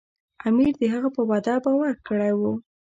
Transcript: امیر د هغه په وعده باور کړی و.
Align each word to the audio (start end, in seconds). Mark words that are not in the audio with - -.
امیر 0.47 0.73
د 0.81 0.83
هغه 0.93 1.09
په 1.15 1.21
وعده 1.29 1.55
باور 1.65 1.93
کړی 2.07 2.31
و. 2.39 2.41